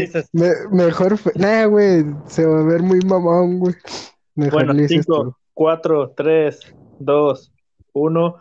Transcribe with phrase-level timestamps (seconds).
[0.00, 0.28] dices.
[0.32, 3.74] mejor, nah, güey, se va a ver muy mamón, güey.
[4.34, 7.52] Mejor bueno, 5, 4, 3, 2,
[7.92, 8.36] 1.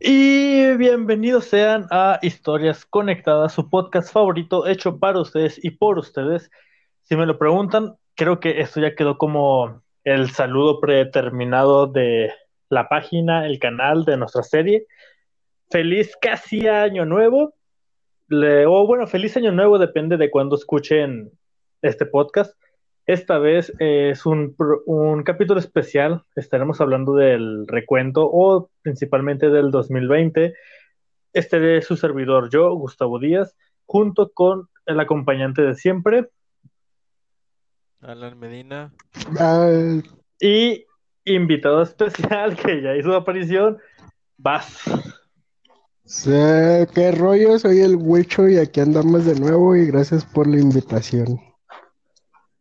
[0.00, 6.50] Y bienvenidos sean a Historias Conectadas, su podcast favorito hecho para ustedes y por ustedes.
[7.02, 12.32] Si me lo preguntan, creo que esto ya quedó como el saludo predeterminado de
[12.70, 14.86] la página, el canal de nuestra serie.
[15.70, 17.54] Feliz casi año nuevo.
[18.30, 21.30] O bueno, feliz año nuevo depende de cuándo escuchen
[21.82, 22.56] este podcast.
[23.06, 24.54] Esta vez es un,
[24.86, 26.22] un, capítulo especial.
[26.36, 30.54] Estaremos hablando del recuento o principalmente del 2020.
[31.32, 36.28] Este de su servidor, yo, Gustavo Díaz, junto con el acompañante de siempre.
[38.00, 38.92] Alan Medina.
[40.40, 40.84] Y
[41.24, 43.78] invitado especial que ya hizo aparición,
[44.38, 44.84] Vas.
[46.24, 47.56] ¿Qué rollo?
[47.60, 51.38] Soy el Huicho y aquí andamos de nuevo y gracias por la invitación.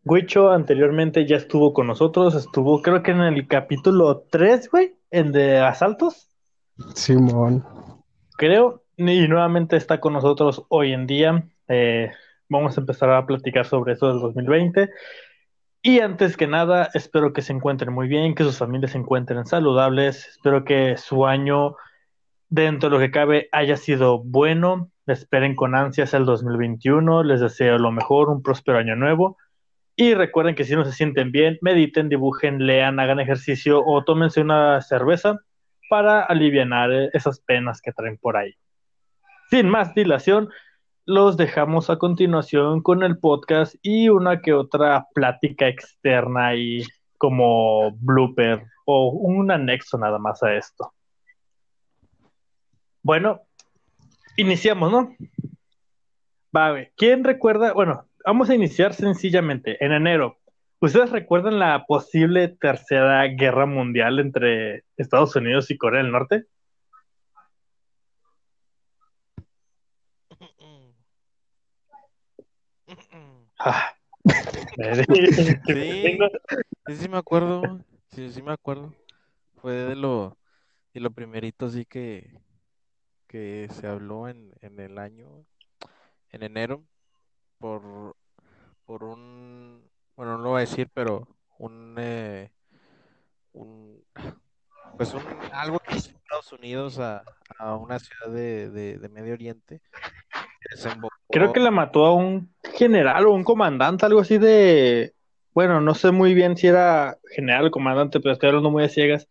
[0.05, 5.32] Huicho anteriormente ya estuvo con nosotros, estuvo creo que en el capítulo 3, güey, en
[5.32, 6.29] de asaltos.
[6.93, 7.65] Simón.
[8.37, 11.43] Creo, y nuevamente está con nosotros hoy en día.
[11.68, 12.12] Eh,
[12.49, 14.91] vamos a empezar a platicar sobre eso del 2020.
[15.81, 19.46] Y antes que nada, espero que se encuentren muy bien, que sus familias se encuentren
[19.48, 21.76] saludables, espero que su año,
[22.50, 24.92] dentro de lo que cabe, haya sido bueno.
[25.08, 29.38] Esperen con ansias el 2021, les deseo lo mejor, un próspero año nuevo.
[29.96, 34.42] Y recuerden que si no se sienten bien, mediten, dibujen, lean, hagan ejercicio o tómense
[34.42, 35.38] una cerveza
[35.90, 38.54] para aliviar esas penas que traen por ahí.
[39.50, 40.50] Sin más dilación,
[41.05, 46.84] los dejamos a continuación con el podcast y una que otra plática externa y
[47.18, 50.94] como blooper o un anexo nada más a esto.
[53.10, 53.41] Bueno,
[54.38, 55.15] iniciamos, ¿no?
[56.55, 57.74] Va, ¿quién recuerda?
[57.74, 59.84] Bueno, vamos a iniciar sencillamente.
[59.84, 60.38] En enero,
[60.79, 66.46] ¿ustedes recuerdan la posible tercera guerra mundial entre Estados Unidos y Corea del Norte?
[73.58, 73.91] Ah.
[74.94, 75.03] sí,
[76.96, 77.84] sí, me acuerdo.
[78.12, 78.94] Sí, sí me acuerdo.
[79.56, 80.38] Fue de lo,
[80.94, 82.38] de lo primerito así que,
[83.29, 85.45] que se habló en, en el año,
[86.31, 86.84] en enero,
[87.59, 88.17] por,
[88.85, 91.25] por un, bueno, no lo voy a decir, pero
[91.57, 92.51] un, eh,
[93.53, 94.03] un
[94.97, 95.22] pues un,
[95.53, 97.23] algo que hizo Estados Unidos a,
[97.57, 99.81] a una ciudad de, de Medio Oriente
[101.29, 105.13] Creo que le mató a un general o un comandante, algo así de.
[105.53, 108.90] Bueno, no sé muy bien si era general o comandante, pero estoy hablando muy de
[108.90, 109.28] ciegas.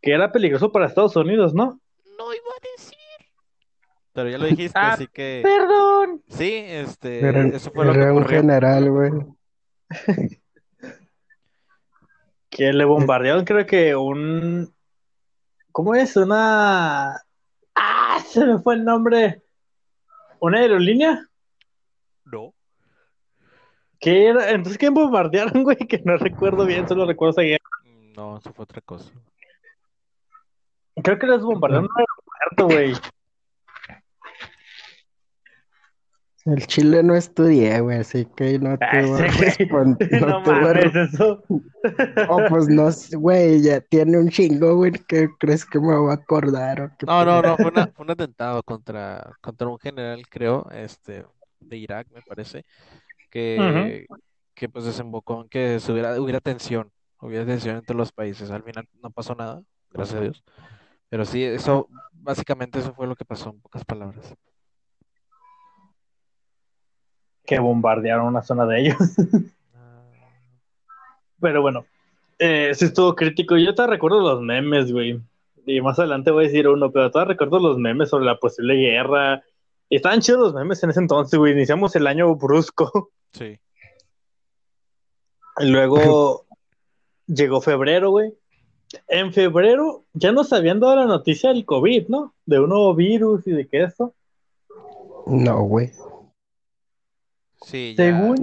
[0.00, 1.80] Que era peligroso para Estados Unidos, ¿no?
[2.16, 2.98] No iba a decir.
[4.12, 5.40] Pero ya lo dijiste, ah, así que.
[5.42, 6.22] Perdón.
[6.28, 7.56] Sí, este.
[7.56, 9.10] eso fue lo que un general, güey.
[12.50, 14.74] que le bombardearon, creo que un.
[15.72, 16.16] ¿Cómo es?
[16.16, 17.22] Una.
[17.74, 18.18] ¡Ah!
[18.26, 19.42] Se me fue el nombre.
[20.40, 21.26] ¿Una aerolínea?
[22.24, 22.54] No.
[24.00, 24.50] ¿Qué era?
[24.50, 25.76] Entonces, ¿quién bombardearon, güey?
[25.76, 27.64] Que no recuerdo bien, solo recuerdo esa guerra.
[28.16, 29.10] No, eso fue otra cosa.
[31.02, 33.17] Creo que les bombardearon un aeropuerto, güey.
[36.48, 40.08] El Chile no estudié, güey, así que no te ah, voy a responder.
[40.20, 41.42] No, no eso.
[42.28, 42.88] Oh, pues no,
[43.18, 46.96] güey, ya tiene un chingo, güey, ¿qué crees que me voy a acordar?
[47.06, 51.26] no, no, no, fue, fue, un atentado contra, contra un general, creo, este,
[51.60, 52.64] de Irak, me parece,
[53.30, 54.06] que,
[54.54, 58.50] que pues desembocó en que hubiera, hubiera tensión, hubiera tensión entre los países.
[58.50, 60.44] Al final no pasó nada, gracias a Dios.
[61.10, 64.34] Pero sí, eso, básicamente eso fue lo que pasó, en pocas palabras
[67.48, 68.98] que bombardearon una zona de ellos.
[71.40, 71.86] Pero bueno,
[72.38, 73.56] eh, sí estuvo crítico.
[73.56, 75.18] Yo te recuerdo los memes, güey.
[75.64, 78.74] Y más adelante voy a decir uno, pero te recuerdo los memes sobre la posible
[78.74, 79.42] guerra.
[79.88, 81.52] Y estaban chidos los memes en ese entonces, güey.
[81.52, 83.10] Iniciamos el año brusco.
[83.32, 83.58] Sí.
[85.58, 86.46] Y luego
[87.26, 88.32] llegó febrero, güey.
[89.06, 92.34] En febrero ya nos habían dado la noticia del COVID, ¿no?
[92.46, 94.14] De un nuevo virus y de qué eso.
[95.26, 95.92] No, güey.
[97.62, 98.36] Sí, según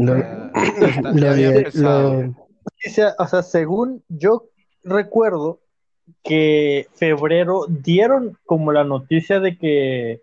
[3.18, 4.50] o sea, según yo
[4.84, 5.62] recuerdo
[6.24, 10.22] que febrero dieron como la noticia de que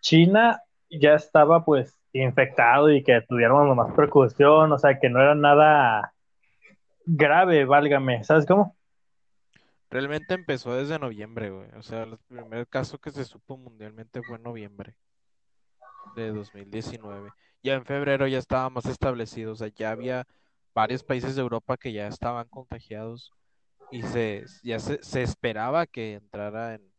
[0.00, 5.34] China ya estaba pues infectado y que tuviéramos más precaución, o sea, que no era
[5.34, 6.12] nada
[7.06, 8.76] grave, válgame, ¿sabes cómo?
[9.90, 11.68] Realmente empezó desde noviembre, güey.
[11.76, 14.94] O sea, el primer caso que se supo mundialmente fue en noviembre
[16.14, 17.30] de 2019.
[17.62, 20.26] Ya en febrero ya estaba más establecido, o sea, ya había
[20.74, 23.32] varios países de Europa que ya estaban contagiados
[23.90, 26.90] y se, ya se, esperaba que entrara en,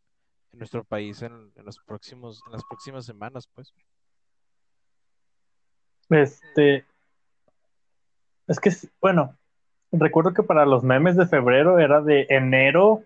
[0.54, 3.74] nuestro país en, los próximos, en las próximas semanas, pues.
[6.10, 6.86] Este,
[8.48, 8.70] es que,
[9.00, 9.38] bueno,
[9.94, 13.06] recuerdo que para los memes de febrero era de enero.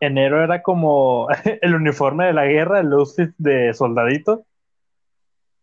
[0.00, 1.28] Enero era como
[1.62, 4.44] el uniforme de la guerra, el outfit de soldadito.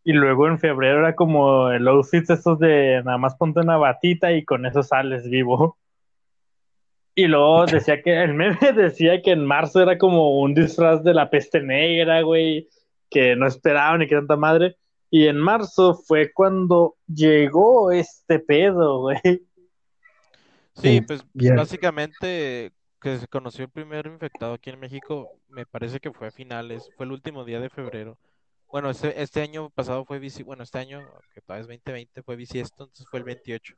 [0.05, 4.31] Y luego en febrero era como el outfit estos de nada más ponte una batita
[4.31, 5.77] y con eso sales vivo.
[7.15, 11.13] Y luego decía que el meme decía que en marzo era como un disfraz de
[11.13, 12.69] la peste negra, güey,
[13.09, 14.77] que no esperaban ni que tanta madre.
[15.09, 19.19] Y en marzo fue cuando llegó este pedo, güey.
[19.23, 19.41] Sí,
[20.75, 21.55] Sí, pues bien.
[21.55, 26.31] básicamente que se conoció el primer infectado aquí en México, me parece que fue a
[26.31, 28.17] finales, fue el último día de febrero.
[28.71, 31.01] Bueno, este, este año pasado fue bici, bueno, este año,
[31.33, 33.75] que todavía es 2020, fue bisiesto, entonces fue el 28.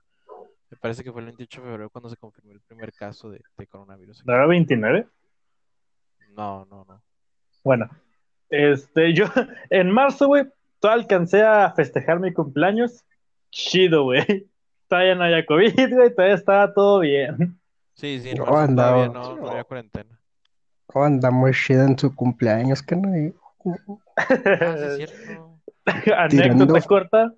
[0.69, 3.41] Me parece que fue el 28 de febrero cuando se confirmó el primer caso de,
[3.57, 4.25] de coronavirus.
[4.25, 5.07] ¿No era 29?
[6.35, 7.01] No, no, no.
[7.63, 7.89] Bueno,
[8.49, 9.25] este, yo
[9.69, 10.45] en marzo, güey,
[10.79, 13.03] todavía alcancé a festejar mi cumpleaños.
[13.49, 14.47] Chido, güey.
[14.87, 17.59] Todavía no había COVID, güey, todavía estaba todo bien.
[17.95, 20.17] Sí, sí, en marzo todavía no, no había cuarentena.
[20.93, 23.46] Oh, anda muy chida en su cumpleaños, que no digo.
[24.15, 25.59] Ah, sí, es cierto.
[26.17, 27.33] Anécdota Tirando- corta.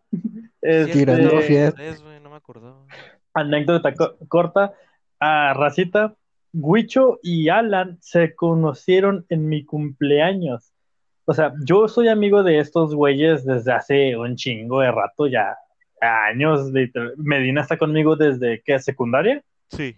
[0.61, 1.83] Este, Tirando fiesta.
[1.83, 2.85] Es, güey, no me acordaba.
[3.33, 4.73] anécdota co- corta.
[5.19, 6.15] A Racita,
[6.53, 10.71] Huicho y Alan se conocieron en mi cumpleaños.
[11.25, 15.57] O sea, yo soy amigo de estos güeyes desde hace un chingo de rato, ya
[16.01, 16.71] años.
[17.17, 19.95] Medina está conmigo desde que secundaria, Sí.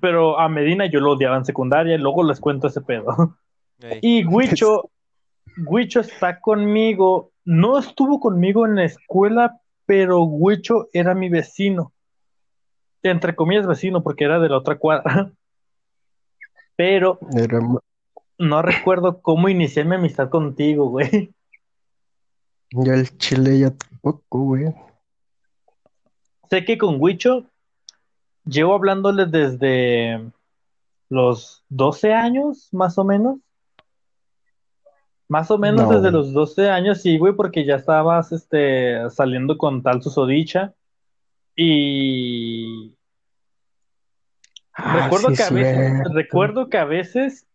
[0.00, 3.36] pero a Medina yo lo odiaba en secundaria, luego les cuento ese pedo.
[4.00, 4.90] Y Huicho,
[5.56, 11.92] Huicho está conmigo, no estuvo conmigo en la escuela, pero Huicho era mi vecino.
[13.02, 15.32] Entre comillas vecino, porque era de la otra cuadra.
[16.76, 17.60] Pero Era-
[18.38, 21.32] no recuerdo cómo inicié mi amistad contigo, güey.
[22.70, 24.74] Yo el chile ya tampoco, güey.
[26.50, 27.46] Sé que con Huicho
[28.44, 30.30] llevo hablándole desde
[31.08, 33.38] los 12 años, más o menos.
[35.28, 36.12] Más o menos No, desde güey.
[36.12, 40.72] los 12 años, sí, güey, porque ya estabas este, saliendo con tal susodicha.
[41.56, 42.94] Y
[44.78, 47.46] Ah, recuerdo, sí, que a veces, recuerdo que a veces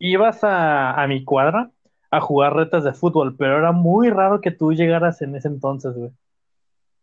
[0.00, 1.70] ibas a, a mi cuadra
[2.10, 5.94] a jugar retas de fútbol, pero era muy raro que tú llegaras en ese entonces,
[5.94, 6.10] güey.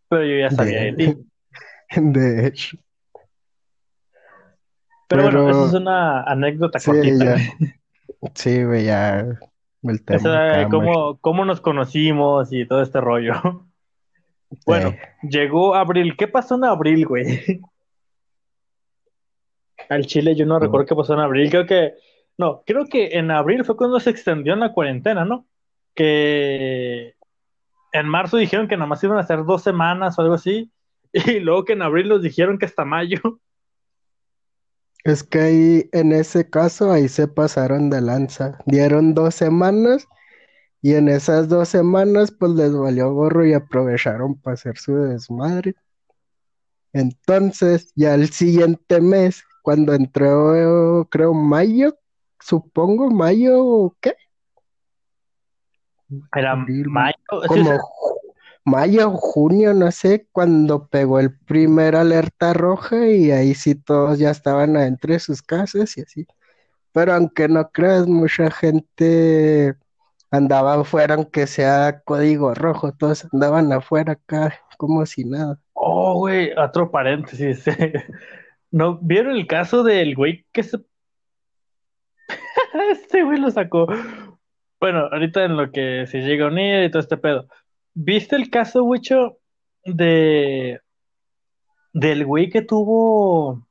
[0.09, 1.17] Pero yo ya sabía de ti.
[2.01, 2.77] De hecho.
[5.07, 7.35] Pero, bueno, Pero- esa es una anécdota Sí, cortita.
[7.37, 7.37] ya.
[8.35, 9.39] Sí, güey, ya.
[9.83, 13.33] El tema de acá, cómo, cómo nos conocimos y todo este rollo.
[14.65, 14.93] Bueno,
[15.23, 16.15] llegó abril.
[16.17, 17.25] ¿Qué pasó en abril, güey?
[19.89, 21.49] Al Chile yo no recuerdo qué pasó en abril.
[21.49, 21.93] Creo que,
[22.37, 25.45] no, creo que en abril fue cuando se extendió la cuarentena, ¿no?
[25.95, 27.15] Que
[27.91, 30.71] en marzo dijeron que nada más iban a ser dos semanas o algo así.
[31.13, 33.19] Y luego que en abril nos dijeron que hasta mayo.
[35.03, 38.59] Es que ahí, en ese caso, ahí se pasaron de lanza.
[38.65, 40.07] Dieron dos semanas
[40.81, 45.75] y en esas dos semanas, pues les valió gorro y aprovecharon para hacer su desmadre.
[46.93, 51.97] Entonces, ya el siguiente mes, cuando entró, creo, mayo,
[52.39, 54.15] supongo, mayo o qué,
[56.35, 57.15] Era mayo.
[57.47, 57.79] como
[58.65, 64.31] mayo, junio, no sé, cuando pegó el primer alerta roja y ahí sí todos ya
[64.31, 66.27] estaban adentro de sus casas y así.
[66.93, 69.75] Pero aunque no creas, mucha gente
[70.31, 75.59] andaba afuera, aunque sea código rojo, todos andaban afuera acá como si nada.
[75.73, 77.65] Oh, güey, otro paréntesis.
[78.71, 80.79] ¿No vieron el caso del güey que se...
[82.91, 83.87] Este güey lo sacó.
[84.79, 87.47] Bueno, ahorita en lo que se llega a unir y todo este pedo.
[87.93, 89.37] ¿Viste el caso, Wicho,
[89.83, 90.79] de...
[91.93, 93.67] del güey que tuvo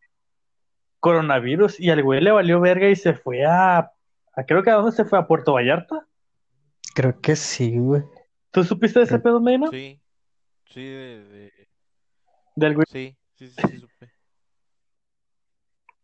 [1.00, 3.78] coronavirus y al güey le valió verga y se fue a...
[3.78, 6.06] a- creo que a dónde se fue, a Puerto Vallarta?
[6.94, 8.02] Creo que sí, güey.
[8.50, 9.68] ¿Tú supiste de ese Creo- pedo, Medina?
[9.70, 10.00] Sí,
[10.66, 11.68] sí, de, de-
[12.56, 14.10] Del güey, sí, sí, sí, sí, supe.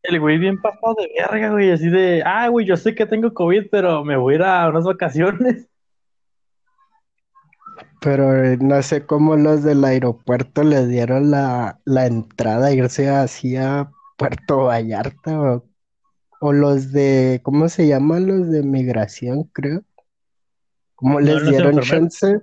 [0.04, 3.35] el güey bien pasado de verga, güey, así de, ah, güey, yo sé que tengo
[3.35, 5.68] COVID, pero me voy a ir a unas vacaciones.
[8.00, 13.09] Pero eh, no sé cómo los del aeropuerto les dieron la, la entrada a irse
[13.09, 15.65] hacia Puerto Vallarta o,
[16.41, 19.83] o los de, ¿cómo se llaman los de migración, creo?
[20.95, 22.41] ¿Cómo ¿No les dieron chance?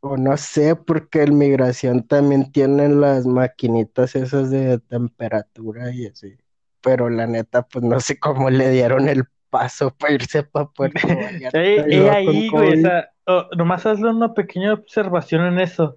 [0.00, 6.38] O no sé, porque en migración también tienen las maquinitas esas de temperatura y así.
[6.80, 10.38] Pero la neta, pues no sé cómo le dieron el paso para irse.
[10.38, 12.82] Eh, eh, luego ahí, güey, o COVID.
[12.82, 15.96] sea, oh, nomás hazle una pequeña observación en eso,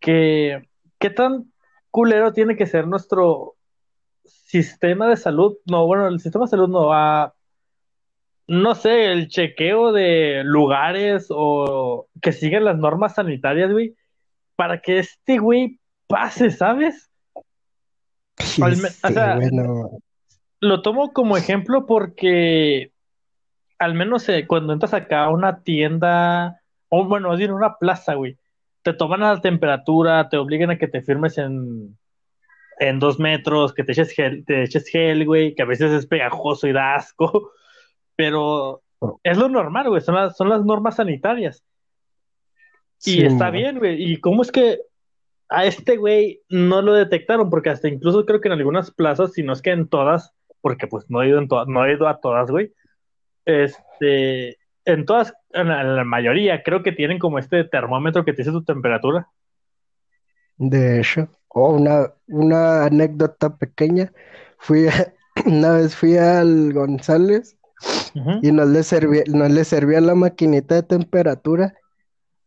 [0.00, 1.52] que qué tan
[1.90, 3.54] culero tiene que ser nuestro
[4.24, 7.34] sistema de salud, no, bueno, el sistema de salud no va,
[8.46, 13.94] no sé, el chequeo de lugares o que sigan las normas sanitarias, güey,
[14.56, 17.10] para que este güey pase, ¿sabes?
[18.38, 19.98] Sí, o sea, bueno,
[20.60, 22.92] Lo tomo como ejemplo porque
[23.78, 28.14] al menos eh, cuando entras acá a una tienda, o bueno, más bien una plaza,
[28.14, 28.38] güey,
[28.82, 31.98] te toman la temperatura, te obligan a que te firmes en,
[32.78, 36.06] en dos metros, que te eches gel, te eches gel, güey, que a veces es
[36.06, 37.50] pegajoso y da asco,
[38.16, 38.82] pero
[39.22, 41.64] es lo normal, güey, son las, son las normas sanitarias.
[43.04, 44.02] Y está bien, güey.
[44.02, 44.80] ¿Y cómo es que
[45.48, 47.50] a este güey no lo detectaron?
[47.50, 50.35] Porque hasta incluso creo que en algunas plazas, si no es que en todas,
[50.66, 52.72] porque pues no he ido, en no he ido a todas, güey.
[53.44, 58.32] Este, en todas, en la, en la mayoría, creo que tienen como este termómetro que
[58.32, 59.28] te dice tu temperatura.
[60.56, 64.12] De hecho, oh, una, una anécdota pequeña.
[64.58, 65.14] Fui a-
[65.46, 67.56] una vez fui al González
[68.42, 71.74] y no le servía, le servía la maquinita de temperatura.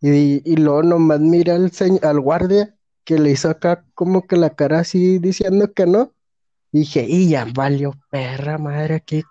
[0.02, 1.72] Y, y luego nomás miré al,
[2.04, 6.14] al guardia que le hizo acá como que la cara así diciendo que no.
[6.72, 9.24] Dije, y ya valió perra madre aquí.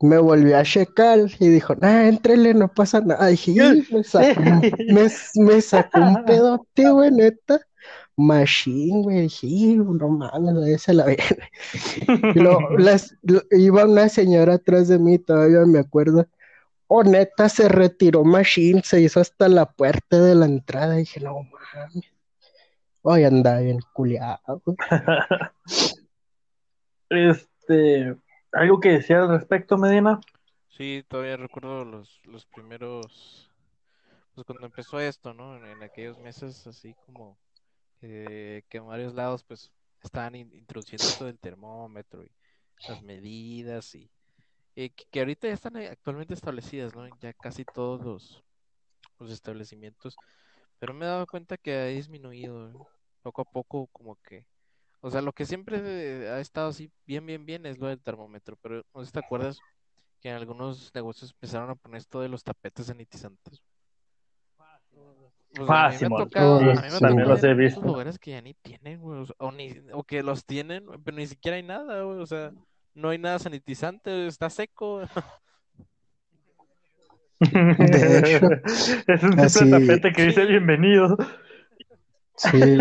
[0.00, 3.26] Me volví a checar y dijo, nah, entrele, no pasa nada.
[3.28, 3.56] Dije, y
[3.94, 5.08] me sacó, un- me,
[5.44, 7.60] me sacó un pedote, güey, neta.
[8.18, 9.20] Machine, güey.
[9.22, 11.50] Dije, no mames, esa la viene.
[12.34, 16.26] Y luego las, lo- iba una señora atrás de mí, todavía me acuerdo.
[16.88, 20.94] Oh, neta, se retiró Machine, se hizo hasta la puerta de la entrada.
[20.94, 22.04] Dije, no mames.
[23.02, 24.76] Hoy andaba bien culiado, güey.
[27.10, 28.16] Este,
[28.52, 30.20] algo que decía al respecto, Medina.
[30.68, 33.50] Sí, todavía recuerdo los, los primeros,
[34.34, 35.56] pues cuando empezó esto, ¿no?
[35.66, 37.38] En, aquellos meses así como
[38.02, 39.70] eh, que en varios lados pues
[40.02, 42.30] estaban in- introduciendo esto del termómetro y
[42.86, 44.10] las medidas y
[44.76, 47.08] eh, que, ahorita ya están actualmente establecidas, ¿no?
[47.20, 48.44] Ya casi todos los,
[49.18, 50.18] los establecimientos,
[50.78, 52.74] pero me he dado cuenta que ha disminuido, ¿eh?
[53.22, 54.44] Poco a poco como que,
[55.06, 58.56] o sea, lo que siempre ha estado así bien, bien, bien es lo del termómetro,
[58.60, 59.60] pero no sé si te acuerdas
[60.20, 63.62] que en algunos negocios empezaron a poner esto de los tapetes sanitizantes.
[65.54, 66.24] Pues a Ah, mí me ha Simón.
[66.24, 67.80] tocado, a mí me También los he visto.
[67.82, 71.56] lugares que ya ni tienen, güey, o, ni, o que los tienen, pero ni siquiera
[71.56, 72.50] hay nada, güey, o sea,
[72.94, 75.02] no hay nada sanitizante, está seco.
[77.38, 78.48] De hecho,
[79.06, 81.16] es un simple así- tapete que dice bienvenido.
[82.36, 82.78] Sí,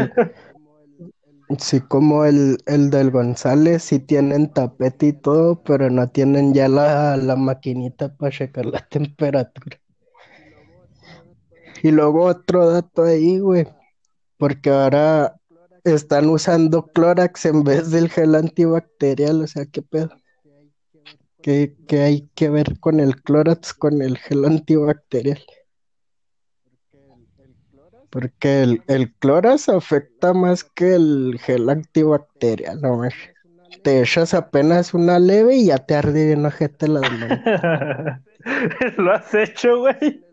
[1.60, 6.68] sí, como el, el del González, sí tienen tapete y todo, pero no tienen ya
[6.68, 9.80] la, la maquinita para checar la temperatura.
[11.84, 13.68] Y luego otro dato ahí, güey,
[14.38, 15.40] porque ahora
[15.84, 20.10] están usando Clorox en vez del gel antibacterial, o sea, ¿qué pedo?
[21.42, 25.40] ¿Qué, qué hay que ver con el Clorox, con el gel antibacterial?
[28.16, 33.14] Porque el, el Clorox afecta más que el gel antibacterial, no mames.
[33.84, 37.40] Te echas apenas una leve y ya te arde bien ojete las manos.
[38.98, 40.24] Lo has hecho, güey.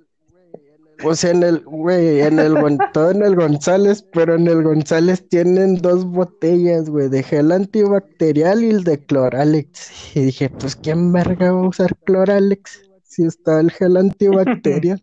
[0.98, 2.54] Pues en el, güey, en el,
[2.92, 8.62] todo en el González, pero en el González tienen dos botellas, güey, de gel antibacterial
[8.62, 10.14] y el de Cloralex.
[10.16, 12.80] Y dije, pues, ¿quién verga va a usar Cloralex?
[13.02, 15.02] Si está el gel antibacterial.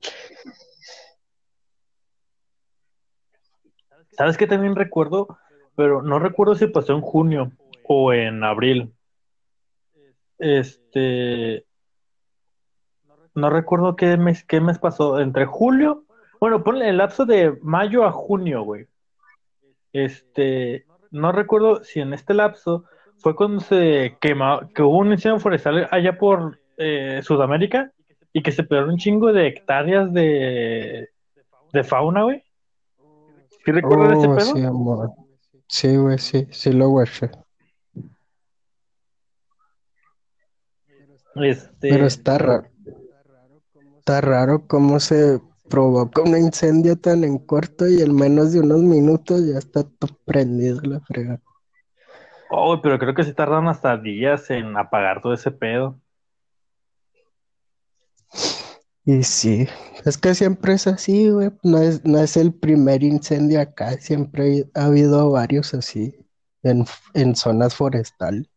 [4.19, 5.39] ¿Sabes qué también recuerdo?
[5.77, 8.91] Pero no recuerdo si pasó en junio o en abril.
[10.37, 11.63] Este,
[13.33, 15.21] no recuerdo qué mes, qué mes pasó.
[15.21, 16.03] Entre julio,
[16.41, 18.87] bueno, ponle el lapso de mayo a junio, güey.
[19.93, 22.83] Este, no recuerdo si en este lapso
[23.19, 27.93] fue cuando se quemó, que hubo un incendio forestal allá por eh, Sudamérica
[28.33, 31.07] y que se perdieron un chingo de hectáreas de,
[31.71, 32.43] de fauna, güey.
[33.69, 34.53] ¿Sí recuerdas ese Oh, pedo?
[34.53, 35.13] sí, amor.
[35.67, 37.29] Sí, güey, sí, sí lo guaché.
[41.35, 42.67] Este, Pero está raro.
[43.99, 48.81] Está raro cómo se provoca un incendio tan en corto y en menos de unos
[48.81, 51.39] minutos ya está todo prendido la fregada.
[52.49, 55.99] oh, pero creo que se tardan hasta días en apagar todo ese pedo.
[59.11, 59.67] Y sí,
[60.05, 61.49] es que siempre es así, güey.
[61.63, 66.15] No es, no es el primer incendio acá, siempre ha habido varios así
[66.61, 66.85] en,
[67.15, 68.47] en zonas forestales.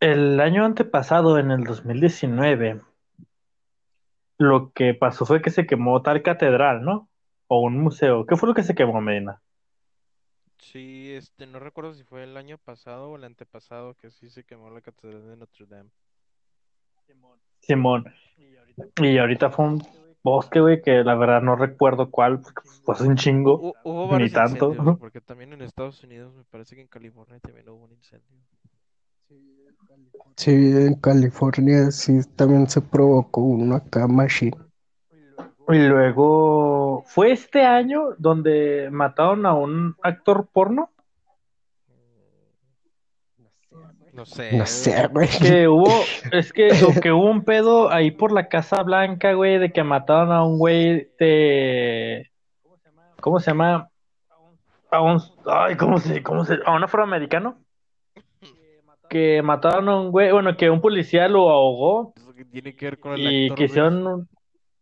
[0.00, 2.82] El año antepasado, en el 2019,
[4.38, 7.08] lo que pasó fue que se quemó tal catedral, ¿no?
[7.46, 8.26] O un museo.
[8.26, 9.40] ¿Qué fue lo que se quemó, Medina?
[10.58, 14.42] Sí, este, no recuerdo si fue el año pasado o el antepasado que sí se
[14.42, 15.90] quemó la catedral de Notre Dame.
[17.60, 18.04] Simón.
[19.00, 19.82] Y ahorita fue un
[20.22, 24.30] bosque, güey, que la verdad no recuerdo cuál, porque fue hace un chingo, hubo ni
[24.30, 24.70] tanto.
[24.70, 28.38] incendios, porque también en Estados Unidos, me parece que en California también hubo un incendio.
[30.36, 34.56] Sí, en California sí también se provocó uno acá, Machine.
[35.70, 40.90] Y luego, ¿fue este año donde mataron a un actor porno?
[44.18, 44.56] No sé.
[44.56, 45.28] No sé, güey.
[45.28, 45.86] Que hubo,
[46.32, 49.84] es que, o que hubo un pedo ahí por la Casa Blanca, güey, de que
[49.84, 52.28] mataron a un güey de,
[53.20, 53.88] ¿cómo se llama?
[54.90, 57.58] A un, ay, ¿cómo se, cómo se, a un afroamericano?
[59.08, 62.86] Que mataron a un güey, bueno, que un policía lo ahogó Eso que tiene que
[62.86, 64.28] ver con el y actor, que hicieron, un-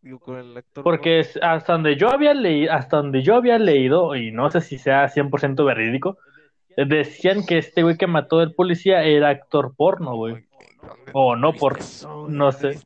[0.00, 0.82] Digo, con el actor.
[0.82, 4.78] porque hasta donde yo había leído, hasta donde yo había leído, y no sé si
[4.78, 6.16] sea 100% verídico,
[6.76, 10.46] decían que este güey que mató al policía era actor porno, güey.
[10.82, 12.26] ¿Dónde- O no, por- eso?
[12.28, 12.84] no ¿Dónde sé.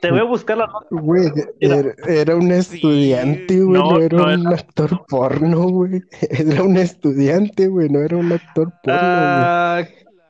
[0.00, 0.86] Te voy a buscar la nota.
[0.90, 6.02] Güey, era, era un estudiante, güey, No, no, era no un actor porno, güey.
[6.30, 8.98] Era un estudiante, güey, no era un actor porno, güey.
[9.00, 9.82] Ah,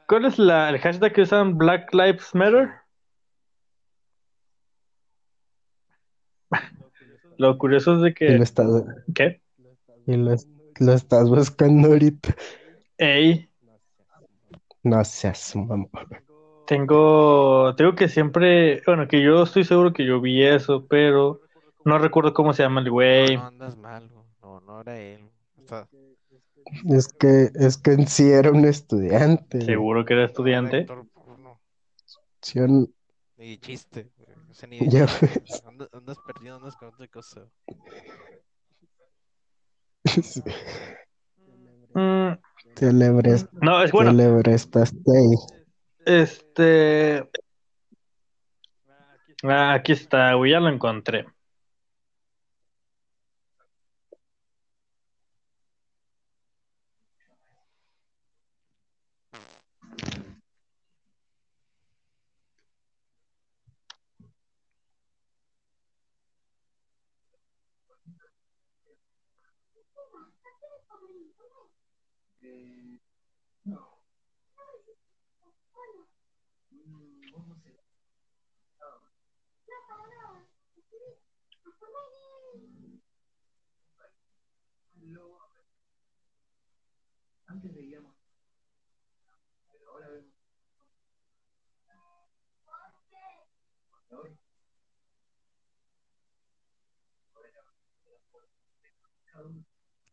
[0.06, 2.68] ¿Cuál es la, el hashtag que usan Black Lives Matter?
[7.38, 8.66] Lo curioso es de Y lo que, estás,
[9.14, 9.40] ¿qué?
[10.06, 10.34] y lo,
[10.80, 12.34] lo estás buscando ahorita.
[12.98, 13.48] Ey,
[14.82, 15.88] No seas mamón.
[16.66, 21.40] tengo, tengo que siempre, bueno, que yo estoy seguro que yo vi eso, pero
[21.84, 23.36] no recuerdo cómo se llama el No, güey.
[23.36, 24.10] no andas mal.
[24.40, 25.28] No, no era él.
[25.64, 25.88] O sea,
[26.88, 29.60] Es que, es que en sí era un estudiante.
[29.62, 30.86] Seguro que era no estudiante.
[32.40, 32.92] Sí, un-
[33.36, 34.10] Ni de chiste.
[34.16, 34.36] güey.
[34.50, 35.40] O sea, ni de Ya chiste.
[35.46, 35.62] ves.
[35.66, 37.42] Andas, andas perdido, andas con otra cosa.
[41.94, 42.38] Mm,
[42.74, 44.12] Te lebres- no, es bueno.
[45.14, 45.34] ahí.
[46.06, 47.28] Este.
[49.42, 51.26] Ah, aquí está, güey, ya lo encontré.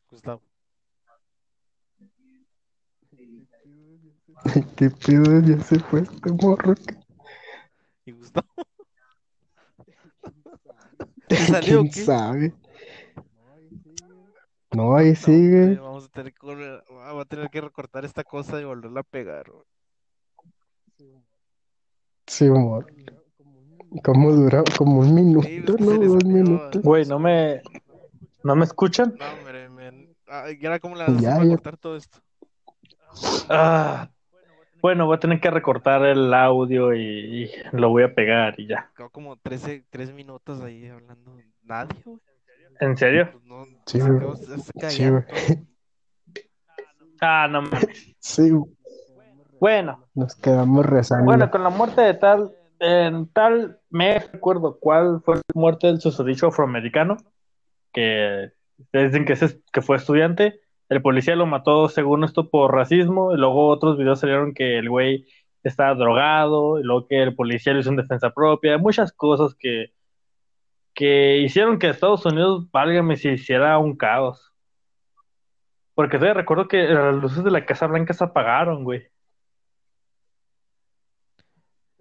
[0.10, 0.42] Gustavo.
[4.76, 5.40] ¿Qué pedo?
[5.42, 6.74] Ya se fue este morro.
[8.06, 8.48] ¿Y Gustavo?
[11.30, 12.06] ¿Se salió o ¿Quién qué?
[12.06, 12.54] sabe?
[14.72, 15.76] No, ahí No, sigue.
[15.76, 19.00] vamos a tener que volver- ah, voy a tener que recortar esta cosa y volverla
[19.02, 19.46] a pegar.
[19.52, 19.64] güey.
[22.28, 22.86] Sí, amor.
[24.04, 24.64] ¿Cómo dura?
[24.78, 25.76] Como un minuto, ¿no?
[25.78, 26.82] se le Dos salió, minutos.
[26.84, 27.62] Güey, no me.
[28.44, 29.16] ¿No me escuchan?
[29.18, 30.16] No, hombre, men.
[30.28, 31.50] Ah, ¿y ahora cómo le a Ya, para ya.
[31.50, 32.20] cortar todo esto?
[33.50, 34.10] Ah,
[34.82, 38.68] bueno, voy a tener que recortar el audio y, y lo voy a pegar y
[38.68, 38.92] ya.
[38.96, 41.36] Quedó como 13, 3 minutos ahí hablando.
[41.64, 42.20] Nadie, güey.
[42.80, 43.30] ¿En serio?
[43.32, 44.20] Pues no, Sí, güey.
[44.90, 45.70] Sí.
[47.22, 48.16] Ah, no mames.
[48.20, 48.52] Sí,
[49.60, 51.26] Bueno, nos quedamos rezando.
[51.26, 56.00] bueno, con la muerte de tal, en tal mes, recuerdo cuál fue la muerte del
[56.00, 57.18] susodicho afroamericano,
[57.92, 58.52] que
[58.94, 60.62] dicen que, ese, que fue estudiante.
[60.88, 64.90] El policía lo mató según esto por racismo, y luego otros videos salieron que el
[64.90, 65.26] güey
[65.64, 69.92] estaba drogado, y luego que el policía lo hizo en defensa propia, muchas cosas que,
[71.00, 74.52] que hicieron que Estados Unidos, válgame, se hiciera un caos.
[75.96, 79.08] Porque todavía recuerdo que las luces de la Casa Blanca se apagaron, güey.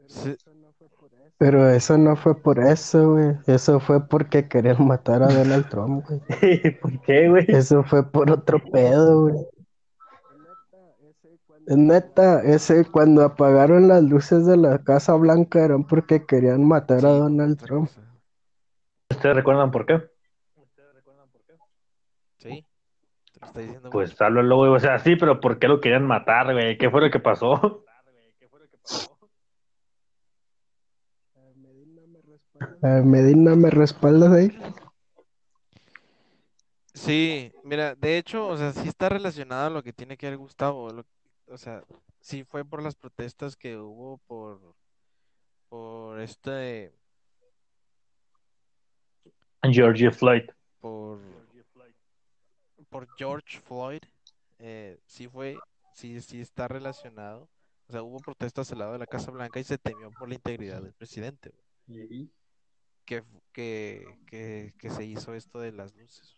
[0.09, 0.37] Sí,
[1.39, 3.37] Pero eso no fue por eso, güey.
[3.47, 6.21] Eso fue porque querían matar a Donald Trump, güey.
[6.81, 7.45] ¿Por qué, güey?
[7.47, 9.47] Eso fue por otro pedo, güey.
[11.69, 17.29] Neta, ese cuando apagaron las luces de la Casa Blanca eran porque querían matar a
[17.29, 18.08] Sí,
[19.23, 19.89] Donald otra Trump.
[19.89, 20.11] cosa.
[20.57, 21.55] ¿Ustedes recuerdan por qué?
[22.39, 22.65] Sí,
[23.33, 24.71] te lo está diciendo Pues háblalo, güey.
[24.71, 26.77] O sea, sí, pero ¿por qué lo querían matar, güey?
[26.79, 27.85] ¿Qué fue lo que pasó?
[32.83, 34.51] Eh, Medina, ¿me respaldas ahí?
[36.95, 40.37] Sí, mira, de hecho, o sea, sí está relacionado a lo que tiene que ver
[40.39, 40.91] Gustavo.
[40.91, 41.07] lo-
[41.47, 41.83] o sea,
[42.21, 44.75] sí fue por las protestas que hubo por,
[45.69, 46.93] por este,
[49.63, 50.45] Georgie Floyd.
[50.81, 51.21] por,
[52.89, 54.03] por George Floyd.
[54.59, 55.57] eh, sí fue,
[55.93, 57.49] sí, sí está relacionado.
[57.89, 60.35] O sea, hubo protestas al lado de la Casa Blanca y se temió por la
[60.35, 61.55] integridad del presidente,
[63.05, 66.37] que, que, que, que se hizo esto de las luces.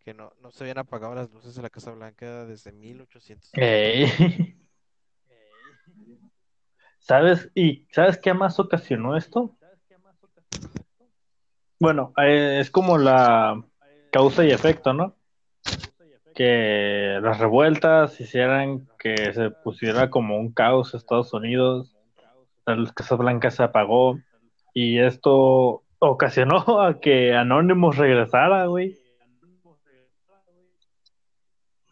[0.00, 3.50] Que no, no se habían apagado las luces de la Casa Blanca desde 1800.
[3.54, 4.06] Ey.
[6.98, 7.50] ¿Sabes?
[7.54, 9.56] ¿Y sabes qué más ocasionó esto?
[11.80, 13.62] Bueno, eh, es como la
[14.10, 15.14] causa y efecto, ¿no?
[16.34, 21.96] Que las revueltas hicieran que se pusiera como un caos Estados Unidos,
[22.66, 24.18] la Casa Blanca se apagó
[24.74, 28.98] y esto ocasionó a que Anonymous regresara, güey.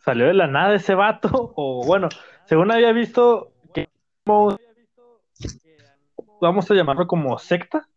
[0.05, 2.09] Salió de la nada ese vato, o bueno,
[2.45, 3.89] según había visto que
[6.41, 7.89] vamos a llamarlo como secta.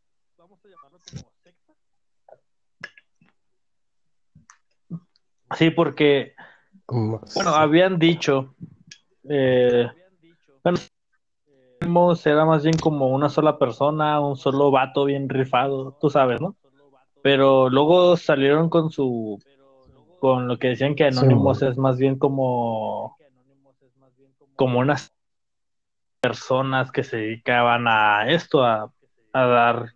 [5.55, 6.33] Sí, porque,
[6.87, 8.53] bueno, habían dicho,
[9.29, 9.87] eh,
[10.63, 16.39] bueno, era más bien como una sola persona, un solo vato bien rifado, tú sabes,
[16.41, 16.55] ¿no?
[17.21, 19.39] Pero luego salieron con su,
[20.19, 23.17] con lo que decían que Anonymous Sí, es más bien como,
[24.55, 25.13] como unas
[26.21, 28.91] personas que se dedicaban a esto, a,
[29.33, 29.93] a dar,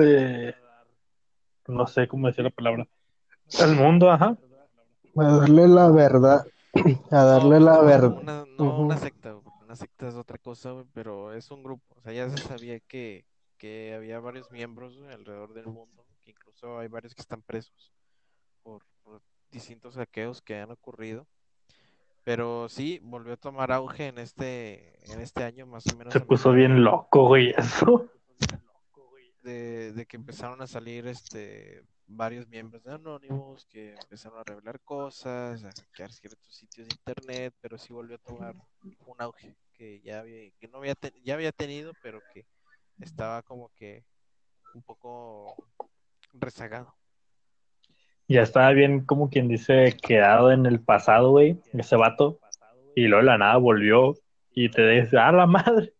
[0.00, 0.54] eh,
[1.66, 2.86] no sé cómo decir la palabra,
[3.60, 4.36] al mundo, ajá.
[5.16, 6.46] A darle la verdad,
[7.10, 8.18] a darle No, la no, verdad.
[8.20, 11.82] Una, no una secta, una secta es otra cosa, güey, pero es un grupo.
[11.96, 13.24] O sea, ya se sabía que,
[13.56, 17.92] que había varios miembros güey, alrededor del mundo, que incluso hay varios que están presos
[18.62, 21.26] por, por distintos saqueos que han ocurrido.
[22.24, 26.20] Pero sí, volvió a tomar auge en este, en este año, más o menos Se
[26.20, 28.06] puso bien loco, güey, eso.
[29.42, 34.80] de, de que empezaron a salir este varios miembros de Anonymous que empezaron a revelar
[34.80, 38.54] cosas, a hackear ciertos sitios de internet, pero sí volvió a tomar
[39.06, 42.46] un auge que ya había, que no había ya había tenido, pero que
[43.00, 44.04] estaba como que
[44.74, 45.54] un poco
[46.32, 46.94] rezagado.
[48.26, 52.40] Ya estaba bien, como quien dice, quedado en el pasado, güey, ese vato.
[52.94, 54.14] Y luego de la nada volvió
[54.50, 55.94] y te dice, ¡ah, la madre!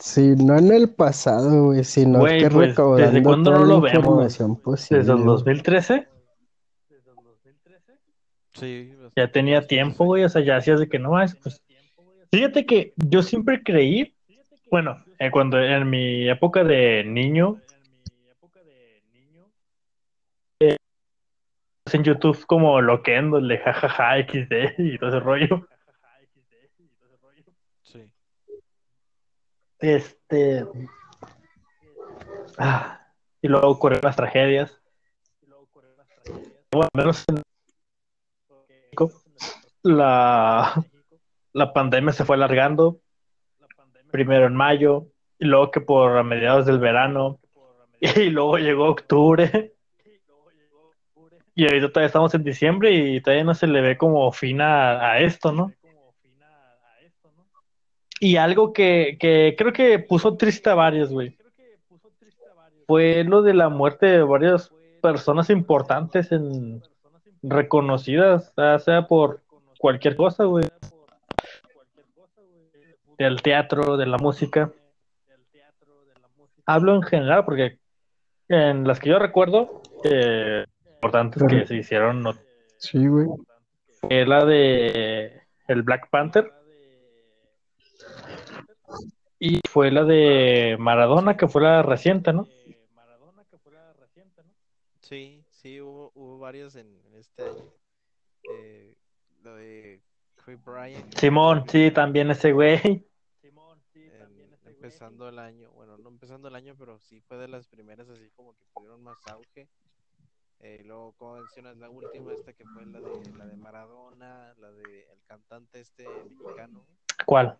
[0.00, 3.66] Si no en el pasado, güey, sino Güey, que pues, recaudando ¿desde cuándo toda no
[3.66, 3.94] la lo vemos?
[3.98, 4.98] información posible.
[5.00, 5.28] Desde el güey.
[5.28, 6.08] 2013
[8.54, 11.62] Sí, ya tenía tiempo, güey, o sea, ya hacías de que no más, pues.
[12.32, 14.14] Fíjate que yo siempre creí,
[14.70, 17.60] bueno, eh, cuando en mi época de niño,
[20.60, 20.76] eh,
[21.92, 25.68] en YouTube como loquendo, el de jajaja XD y todo ese rollo.
[27.82, 28.10] Sí.
[29.80, 30.66] Este.
[32.58, 33.06] ah,
[33.40, 34.80] y luego ocurrieron las tragedias.
[36.70, 37.42] Bueno, al menos en
[39.82, 40.84] la,
[41.52, 43.00] la pandemia se fue alargando.
[44.10, 45.06] Primero en mayo,
[45.38, 47.40] y luego que por a mediados del verano,
[48.00, 49.74] y luego llegó octubre.
[51.54, 55.12] Y ahorita todavía estamos en diciembre y todavía no se le ve como fin a,
[55.12, 55.72] a esto, ¿no?
[58.20, 61.36] Y algo que, que creo que puso triste a varios, güey,
[62.86, 66.82] fue lo de la muerte de varias personas importantes en
[67.42, 68.52] reconocidas,
[68.84, 69.42] sea por
[69.78, 70.64] cualquier cosa, güey,
[73.18, 74.72] del teatro, de la música.
[76.66, 77.78] Hablo en general porque
[78.48, 82.34] en las que yo recuerdo, eh, importantes que se hicieron, no-
[82.78, 83.26] Sí, güey.
[84.00, 86.52] fue la de el Black Panther
[89.38, 92.46] y fue la de Maradona, que fue la reciente, ¿no?
[95.00, 97.64] Sí, sí, hubo, hubo varios en, en este año.
[98.52, 98.94] Eh,
[99.42, 100.02] lo de
[100.44, 101.14] Kobe Bryant.
[101.18, 103.06] Simón, sí, también ese güey.
[103.94, 108.08] en- empezando el año, bueno, no empezando el año, pero sí fue de las primeras
[108.08, 109.68] así como que tuvieron más auge.
[110.60, 114.70] Eh, luego, como mencionas, la última, esta que fue la de, la de Maradona, la
[114.72, 116.84] de el cantante este mexicano,
[117.24, 117.58] ¿Cuál?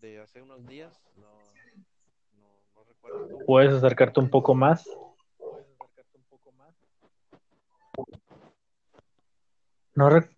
[0.00, 1.28] De hace unos días, no,
[2.40, 3.38] no, no recuerdo.
[3.46, 4.86] ¿Puedes acercarte un poco más?
[9.94, 10.30] No rec-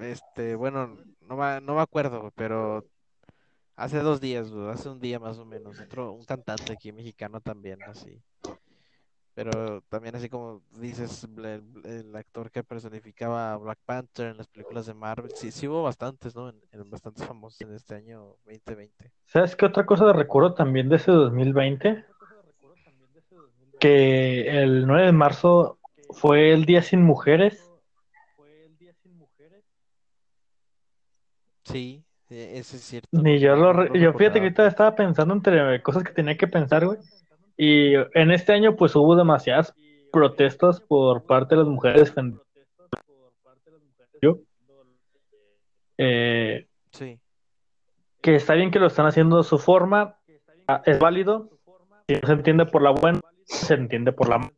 [0.00, 2.84] Este, bueno, no, me- no me acuerdo, pero
[3.76, 7.80] hace dos días, hace un día más o menos, otro, un cantante aquí mexicano también,
[7.86, 8.22] así.
[9.38, 14.48] Pero también así como dices, el, el actor que personificaba a Black Panther en las
[14.48, 16.48] películas de Marvel, sí, sí hubo bastantes, ¿no?
[16.48, 19.12] En, en bastantes famosos en este año 2020.
[19.26, 22.04] ¿Sabes qué otra cosa recuerdo también de ese 2020?
[23.78, 25.78] Que el 9 de marzo
[26.10, 27.64] fue el Día Sin Mujeres.
[31.62, 33.08] Sí, e- ese es cierto.
[33.12, 33.72] Ni yo lo...
[33.72, 36.98] re- Yo fíjate que ahorita estaba pensando entre cosas que tenía que pensar, güey.
[37.60, 39.74] Y en este año pues hubo demasiadas
[40.12, 42.14] protestas por parte de las mujeres
[45.98, 47.18] eh, Sí,
[48.22, 50.16] que está bien que lo están haciendo de su forma,
[50.86, 51.50] es válido,
[52.06, 54.52] si no se entiende por la buena, se entiende por la mala.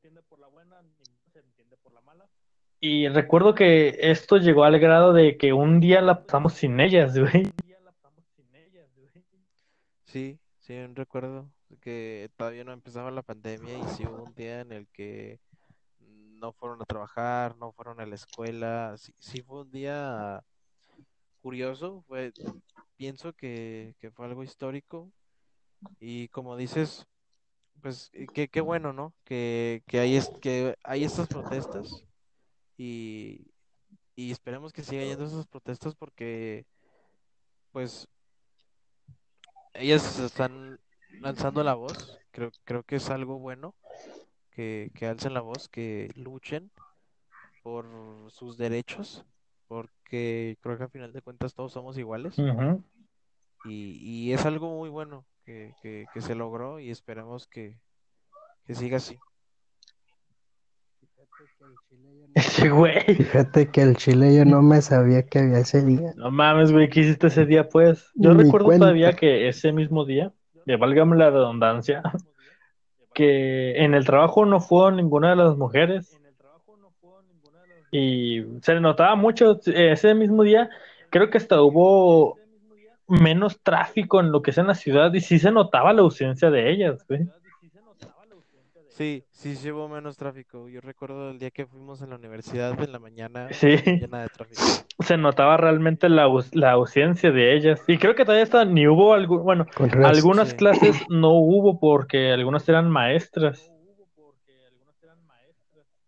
[2.81, 7.19] Y recuerdo que esto llegó al grado de que un día la pasamos sin ellas,
[7.19, 7.51] güey.
[10.05, 14.73] sí, sí, recuerdo que todavía no empezaba la pandemia y sí hubo un día en
[14.73, 15.41] el que
[16.01, 20.43] no fueron a trabajar, no fueron a la escuela, sí, sí fue un día
[21.43, 22.33] curioso, fue,
[22.97, 25.11] pienso que, que fue algo histórico
[25.99, 27.07] y como dices,
[27.81, 29.15] pues eh, qué, bueno, ¿no?
[29.25, 32.05] Que, que hay, que hay estas protestas
[32.77, 33.47] y,
[34.17, 36.67] y esperemos que siga yendo esas protestas porque
[37.73, 38.09] pues
[39.75, 40.79] ellas están
[41.21, 43.75] lanzando la voz, creo, creo que es algo bueno
[44.51, 46.71] que, que alcen la voz, que luchen
[47.63, 47.87] por
[48.31, 49.25] sus derechos,
[49.69, 52.37] porque creo que al final de cuentas todos somos iguales
[53.65, 57.79] y, y es algo muy bueno que, que, que se logró y esperemos que,
[58.67, 59.19] que siga así.
[62.35, 63.03] Ese güey.
[63.17, 66.13] Fíjate que el chile yo no me sabía que había ese día.
[66.17, 68.11] No mames, güey, ¿qué hiciste ese día, pues?
[68.15, 68.85] Yo Ni recuerdo cuenta.
[68.87, 70.33] todavía que ese mismo día,
[70.67, 72.03] que válgame la redundancia,
[73.15, 76.21] que en el trabajo no fue ninguna de las mujeres
[77.91, 80.71] y se le notaba mucho ese mismo día.
[81.11, 82.39] Creo que hasta hubo
[83.09, 86.51] menos tráfico en lo que es en la ciudad y sí se notaba la ausencia
[86.51, 87.29] de ellas, güey.
[89.01, 90.69] Sí, sí, sí hubo menos tráfico.
[90.69, 93.77] Yo recuerdo el día que fuimos en la universidad en la mañana Sí.
[93.87, 94.61] llena de tráfico.
[94.99, 97.83] Se notaba realmente la, aus- la ausencia de ellas.
[97.89, 99.65] Y creo que todavía hasta ni hubo algún, bueno,
[100.05, 100.57] algunas Sí.
[100.57, 103.73] clases no hubo porque algunas eran maestras.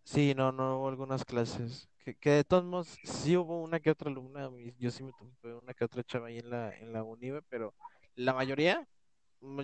[0.03, 1.89] Sí, no, no hubo algunas clases.
[2.05, 5.55] Que, que de todos modos sí hubo una que otra alumna, yo sí me topé
[5.55, 7.73] una que otra chava ahí en la, en la UNIVE, pero
[8.13, 8.87] la mayoría,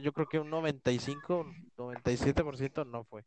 [0.02, 1.46] yo creo que un 95,
[1.78, 3.24] 97% no fue.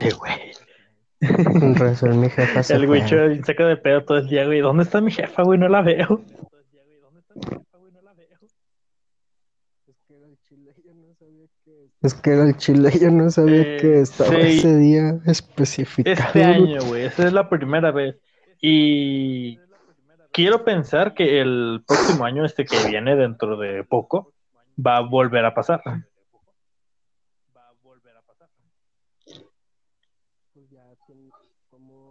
[0.00, 0.52] Sí, güey.
[1.44, 4.60] Con razón, mi jefa se El güicho saca de pedo todo el día, güey.
[4.60, 5.58] ¿Dónde está mi jefa, güey?
[5.58, 6.22] No la veo.
[12.02, 14.58] Es que era el chile, yo no sabía Eh, que estaba sí.
[14.58, 16.26] ese día especificado.
[16.26, 17.04] Este año, güey.
[17.04, 18.16] Esa es la primera vez.
[18.60, 19.58] Y
[20.36, 24.34] quiero pensar que el próximo año, este que viene dentro de poco,
[24.78, 25.82] va a volver a pasar.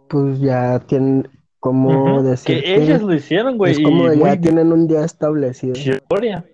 [0.08, 1.28] Pues ya tienen,
[1.60, 2.22] como Ujú.
[2.22, 3.72] decir Que ellas lo hicieron, güey.
[3.72, 5.76] es como y ya muy tienen un día establecido.
[5.76, 6.44] historia.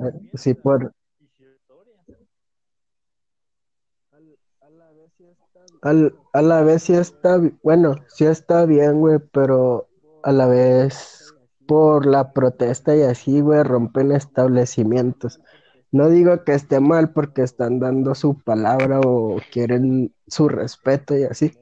[0.00, 0.92] Eh, Sí, por
[5.80, 9.88] al, a la vez sí está, bueno, sí está bien, güey, pero
[10.24, 11.34] a la vez
[11.66, 15.40] por la protesta y así, güey, rompen establecimientos.
[15.92, 21.24] No digo que esté mal porque están dando su palabra o quieren su respeto y
[21.24, 21.52] así,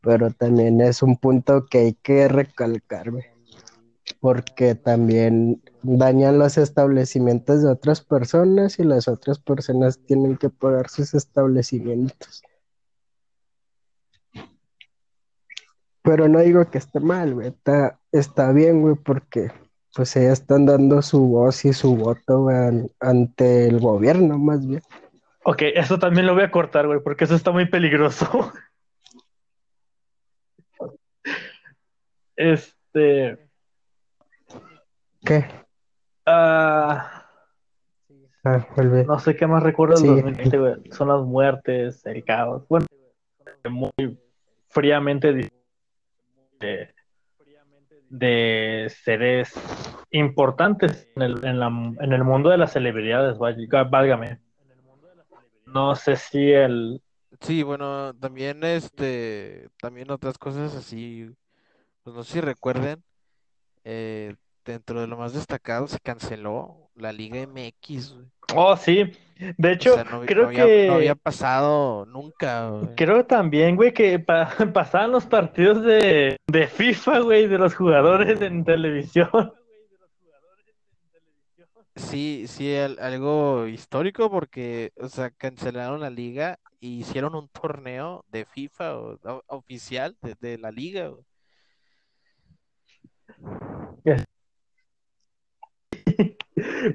[0.00, 3.24] pero también es un punto que hay que recalcar, güey,
[4.18, 10.88] porque también dañan los establecimientos de otras personas y las otras personas tienen que pagar
[10.88, 12.42] sus establecimientos.
[16.04, 19.50] Pero no digo que esté mal, güey, está, está bien, güey, porque
[19.96, 24.82] pues ellas están dando su voz y su voto, güey, ante el gobierno, más bien.
[25.44, 28.52] Ok, eso también lo voy a cortar, güey, porque eso está muy peligroso.
[32.36, 33.38] Este.
[35.24, 35.46] ¿Qué?
[36.26, 37.20] ah,
[38.46, 38.66] Ah.
[39.06, 40.08] No sé qué más recuerdo del Sí.
[40.08, 40.74] 2020, güey.
[40.90, 42.66] Son las muertes, el caos.
[42.68, 42.86] Bueno,
[43.70, 44.18] muy
[44.68, 45.50] fríamente
[46.64, 46.94] de,
[48.08, 49.52] de seres
[50.10, 54.38] importantes en el, en, la, en el mundo de las celebridades, válgame.
[55.66, 57.02] No sé si el...
[57.40, 61.28] Sí, bueno, también este, también otras cosas así,
[62.02, 63.02] pues no sé si recuerden,
[63.82, 68.26] eh, dentro de lo más destacado se canceló la Liga MX, güey.
[68.54, 69.10] Oh, sí.
[69.36, 70.86] De O hecho, sea, no, creo no había, que...
[70.88, 72.94] no había pasado nunca, güey.
[72.94, 78.40] Creo también, güey, que pa- pasaban los partidos de, de FIFA, güey, de los jugadores
[78.40, 79.28] en televisión.
[81.96, 88.24] Sí, sí, al- algo histórico porque, o sea, cancelaron la liga y hicieron un torneo
[88.28, 91.24] de FIFA o- oficial de, de la liga, güey.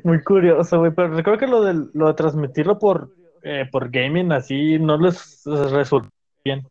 [0.04, 4.32] Muy curioso, güey, pero creo que lo de, lo de transmitirlo por, eh, por gaming
[4.32, 6.10] así no les resultó
[6.44, 6.68] bien.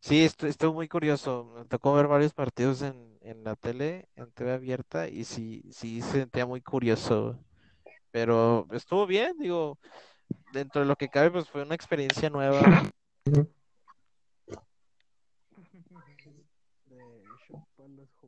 [0.00, 1.52] Sí, estu- estuvo muy curioso.
[1.56, 6.00] Me tocó ver varios partidos en, en la tele, en TV abierta, y sí, sí
[6.02, 7.36] se sentía muy curioso.
[8.10, 9.78] Pero estuvo bien, digo,
[10.52, 12.62] dentro de lo que cabe, pues fue una experiencia nueva.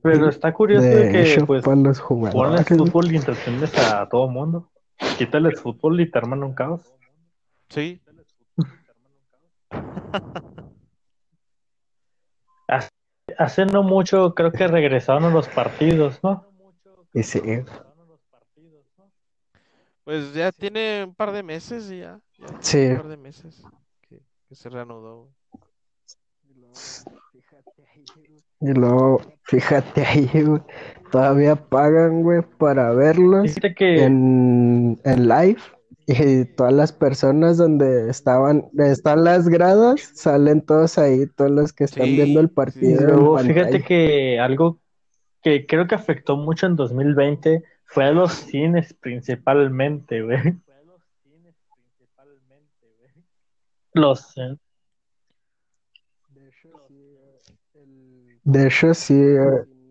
[0.03, 2.67] Pero está curioso de que, pues, los pones jugadores.
[2.69, 4.71] fútbol y entretienes a todo mundo.
[5.19, 6.95] Quítale el fútbol y te arman un caos.
[7.69, 8.01] Sí,
[13.39, 16.47] Hace no mucho creo que regresaron a los partidos, ¿no?
[17.13, 17.41] Y sí,
[20.05, 22.87] pues ya tiene un par de meses, ya, ya Sí.
[22.89, 23.63] un par de meses
[24.03, 25.29] que, que se reanudó.
[28.61, 29.00] y luego,
[29.51, 30.63] fíjate ahí, güey,
[31.11, 35.61] todavía pagan, güey, para verlos que en, en live.
[36.07, 41.85] Y todas las personas donde estaban, están las gradas, salen todos ahí, todos los que
[41.85, 43.05] están Sí, viendo el partido sí.
[43.05, 44.81] en luego fíjate que algo
[45.43, 50.39] que creo que afectó mucho en 2020 fue a los cines principalmente, güey.
[53.93, 54.57] Los eh,
[58.45, 59.15] De hecho, sí,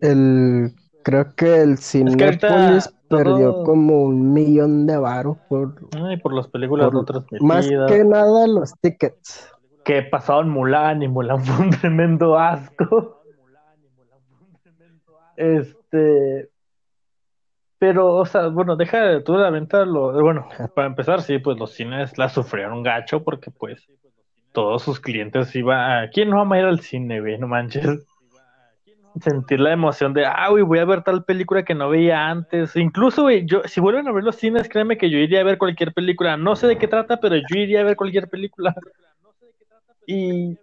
[0.00, 6.32] el, creo que el Cinépolis perdió todo- como un millón de varos por, ay, por
[6.34, 7.90] las películas no por más transmitidas.
[7.92, 9.52] que nada los tickets.
[9.84, 13.16] que pasaban Mulan y Mulan fue un tremendo asco.
[15.36, 16.50] Este,
[17.78, 21.38] pero, o sea, bueno, deja de tú de la venta, lo, bueno, para empezar, sí,
[21.38, 23.86] pues los cines la sufrieron gacho porque pues
[24.52, 27.38] todos sus clientes iban a, ¿quién no va a ir al cine, güey?
[27.38, 27.86] No manches.
[29.20, 32.76] Sentir la emoción de, ah, voy a ver tal película que no veía antes.
[32.76, 35.58] Incluso, güey, yo, si vuelven a ver los cines, créeme que yo iría a ver
[35.58, 36.36] cualquier película.
[36.36, 38.74] No sé de qué trata, pero yo iría a ver cualquier película.
[40.06, 40.56] Y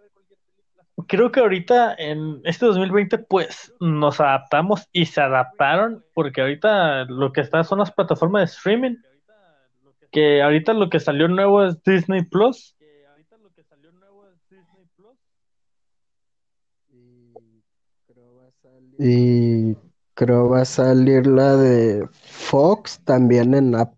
[1.08, 7.32] creo que ahorita en este 2020 pues nos adaptamos y se adaptaron porque ahorita lo
[7.32, 8.96] que está son las plataformas de streaming
[10.12, 12.77] que ahorita lo que salió nuevo es Disney Plus
[19.00, 19.76] Y
[20.14, 23.94] creo va a salir la de Fox también en app.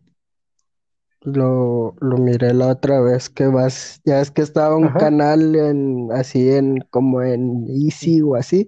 [1.22, 5.00] Lo, lo miré la otra vez que vas, ya es que estaba un Ajá.
[5.00, 8.68] canal en así en como en Easy o así,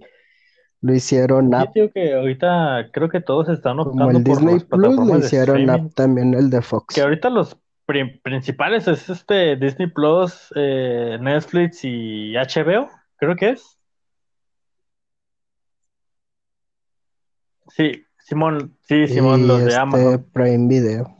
[0.82, 4.96] lo hicieron app, que ahorita creo que todos están como optando el por Disney Plus
[4.98, 6.94] lo hicieron app también el de Fox.
[6.94, 13.50] que ahorita los pri- principales es este Disney Plus, eh, Netflix y HBO, creo que
[13.50, 13.78] es.
[17.76, 21.16] Sí, Simón, sí, Simón, Y los de este Amazon, Prime Video.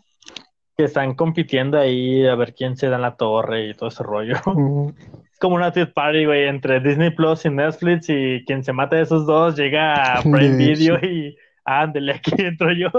[0.77, 4.03] que están compitiendo ahí a ver quién se da en la torre y todo ese
[4.03, 4.37] rollo.
[4.55, 4.89] Mm,
[5.33, 8.97] Es como una tea party, güey, entre Disney Plus y Netflix y quien se mata
[8.97, 12.91] de esos dos llega a Prime De Video y ándele, aquí entro yo.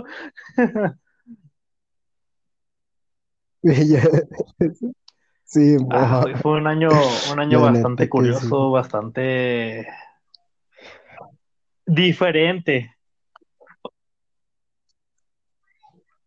[5.46, 6.90] Sí, Ah, fue un año,
[7.32, 9.88] un año bastante curioso, bastante
[11.86, 12.93] diferente.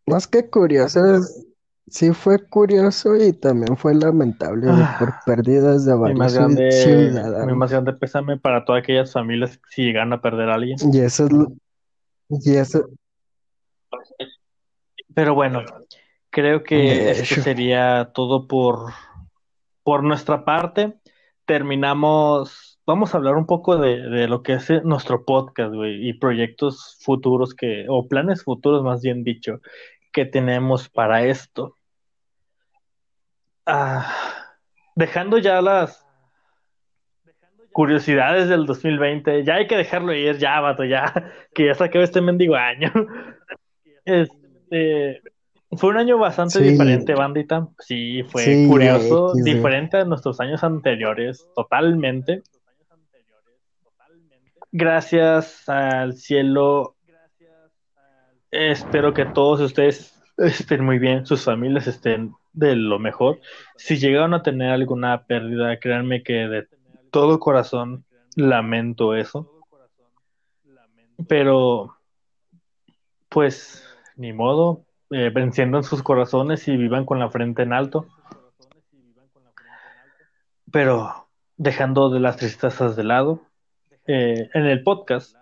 [0.07, 1.47] Más que curioso, es-
[1.89, 4.67] sí fue curioso y también fue lamentable
[4.99, 7.71] por Ah, pérdidas de Mi varios más ciu- grande, mi más ciudadanos.
[7.71, 10.79] grande pésame para todas aquellas familias si llegan a perder a alguien.
[10.93, 11.53] Y eso es lo-
[12.29, 12.87] y eso,
[15.15, 15.63] Pero bueno,
[16.31, 18.93] creo que de esto hecho, sería todo por,
[19.83, 20.99] por nuestra parte.
[21.47, 26.09] Terminamos vamos a hablar un poco de, de lo que es eh, nuestro podcast, güey,
[26.09, 29.61] y proyectos futuros que, o planes futuros más bien dicho,
[30.17, 31.77] que tenemos para esto.
[33.67, 34.11] Ah,
[34.95, 36.07] dejando ya las
[37.71, 41.05] curiosidades del 2020, ya hay que dejarlo ir, ya, vato, ya,
[41.55, 42.91] que ya se acabó este mendigo año.
[44.09, 45.21] Este,
[45.73, 46.71] fue un año bastante Sí.
[46.71, 47.67] diferente, bandita.
[47.81, 52.43] Sí, fue Sí, curioso, diferente a nuestros años anteriores, totalmente.
[54.71, 56.96] Gracias al cielo,
[58.51, 63.41] espero que todos ustedes estén muy bien, sus familias estén de lo mejor.
[63.77, 66.69] Si llegaron a tener alguna pérdida, créanme que de
[67.11, 69.53] todo corazón lamento eso.
[71.29, 71.97] Pero,
[73.29, 73.85] pues,
[74.17, 78.07] ni modo, eh, enciendan sus corazones y vivan con la frente en alto.
[80.71, 83.43] Pero, dejando de las tristezas de lado,
[84.07, 85.37] eh, en el podcast,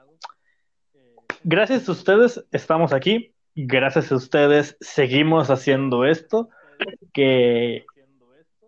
[1.45, 6.49] gracias a ustedes estamos aquí, gracias a ustedes seguimos haciendo esto,
[7.13, 7.85] que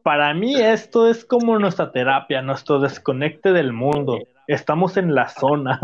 [0.02, 4.18] para mí esto es como nuestra terapia, nuestro desconecte del mundo.
[4.46, 5.80] Estamos en la zona.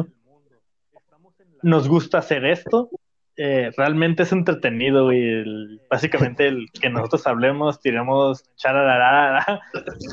[1.62, 2.88] Nos gusta hacer esto.
[3.36, 9.60] Eh, realmente es entretenido y el- básicamente el que nosotros hablemos, tiremos chararara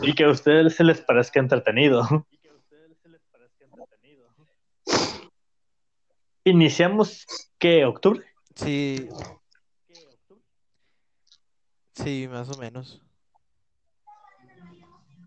[0.01, 2.25] y que a ustedes se les parezca entretenido.
[6.49, 7.25] Iniciamos,
[7.57, 7.85] ¿qué?
[7.85, 8.21] ¿Octubre?
[8.55, 9.07] Sí.
[11.93, 13.01] Sí, más o menos.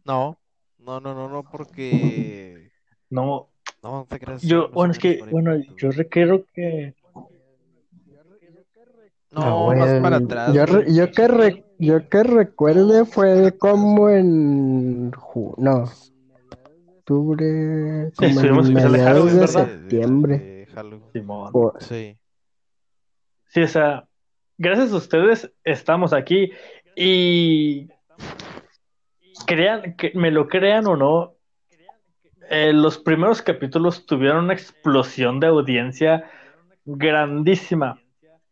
[0.05, 0.39] No,
[0.79, 2.71] no, no, no, no, porque
[3.11, 3.49] No,
[3.83, 4.43] no, no te creas.
[4.43, 6.95] yo, bueno, es que, bueno, yo requiero que
[9.31, 10.55] No, Ah, más para atrás.
[10.55, 15.11] Yo, re- yo que re- yo que recuerde fue como en
[15.57, 15.85] no,
[16.99, 20.52] octubre, como Estuvimos en mediados de septiembre.
[20.75, 21.13] Halloween.
[21.13, 21.53] Simón.
[21.81, 22.19] Sí.
[23.47, 24.09] Sí, o sea,
[24.57, 26.53] gracias a ustedes estamos aquí
[26.97, 27.89] y
[29.47, 31.35] crean, que me lo crean o no,
[32.49, 36.31] eh, los primeros capítulos tuvieron una explosión de audiencia
[36.85, 38.01] grandísima.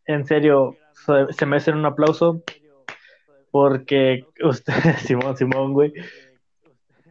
[0.05, 2.43] En serio, se, se merecen un aplauso
[3.51, 5.93] porque usted, Simón, Simón, güey,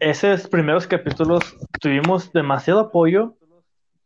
[0.01, 3.37] esos primeros capítulos tuvimos demasiado apoyo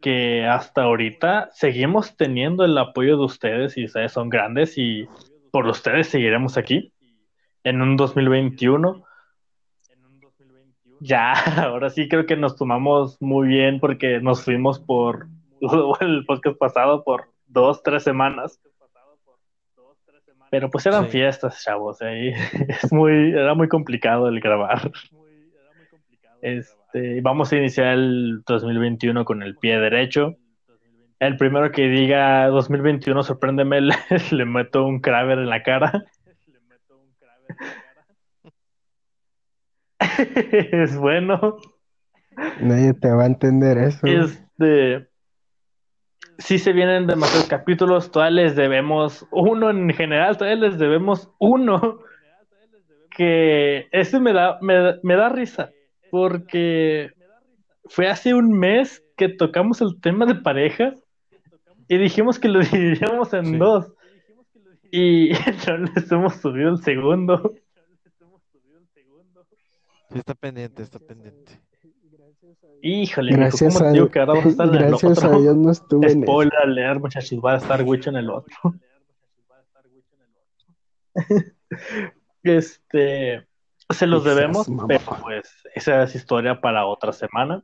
[0.05, 5.09] que hasta ahorita seguimos teniendo el apoyo de ustedes y ustedes son grandes y
[5.50, 6.92] por ustedes seguiremos aquí
[7.62, 9.02] en un 2021.
[11.00, 11.32] Ya,
[11.70, 15.26] ahora sí creo que nos tomamos muy bien porque nos fuimos por
[16.02, 18.61] el podcast pasado por dos, tres semanas.
[20.50, 21.12] Pero pues eran Sí.
[21.12, 22.28] fiestas, chavos, ahí
[22.68, 24.92] es muy, era muy complicado el grabar.
[26.45, 30.36] Este, vamos a iniciar el 2021 con el pie derecho.
[31.18, 33.95] El primero que diga 2021, sorpréndeme, le,
[34.30, 36.05] le meto un craver en la cara.
[40.70, 41.57] es bueno.
[42.61, 44.07] Nadie te va a entender eso.
[44.07, 45.09] Este,
[46.36, 52.01] sí se vienen demasiados capítulos, todavía les debemos uno en general, todavía les debemos uno.
[53.16, 55.70] Que ese me da, me, me da risa,
[56.15, 57.11] porque
[57.87, 60.95] fue hace un mes que tocamos el tema de pareja
[61.89, 63.57] y dijimos que lo dividíamos en Sí.
[63.57, 63.93] dos.
[64.93, 65.31] Y
[65.67, 67.53] no les hemos subido el segundo.
[70.09, 71.61] Sí, está pendiente, está pendiente.
[72.81, 75.25] Híjole, mijo, Gracias ¿cómo a, te digo que ahora va a estar en el gracias
[75.25, 75.41] a otro?
[75.41, 76.23] Dios no estuve en eso.
[76.33, 78.55] Spoiler alert, muchachos, va a estar Wicho en el otro.
[82.45, 83.49] Este,
[83.95, 87.62] se los debemos, pero pues esa es historia para otra semana.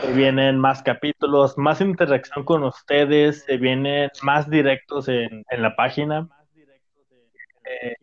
[0.00, 5.74] Se vienen más capítulos, más interacción con ustedes, se vienen más directos en, en la
[5.76, 6.28] página.
[7.64, 7.94] Eh,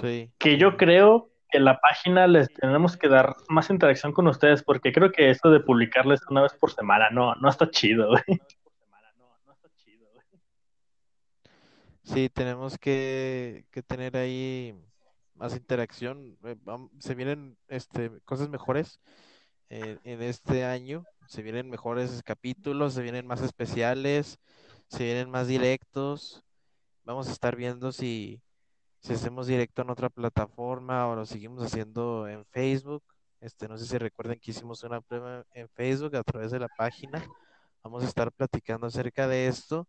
[0.00, 0.30] Sí.
[0.38, 4.62] que yo creo que en la página les tenemos que dar más interacción con ustedes,
[4.62, 8.22] porque creo que esto de publicarles una vez por semana no, no está chido, güey.
[12.04, 14.74] Sí, tenemos que, que tener ahí
[15.38, 16.36] más interacción.
[16.44, 16.56] Eh,
[16.98, 19.00] Se vienen este, cosas mejores
[19.68, 21.04] en, en este año.
[21.26, 24.38] Se vienen mejores capítulos, se vienen más especiales,
[24.88, 26.42] se vienen más directos.
[27.04, 28.42] Vamos a estar viendo si,
[29.00, 33.04] si hacemos directo en otra plataforma o lo seguimos haciendo en Facebook.
[33.40, 36.68] Este, no sé si recuerden que hicimos una prueba en Facebook a través de la
[36.68, 37.24] página.
[37.82, 39.86] Vamos a estar platicando acerca de esto.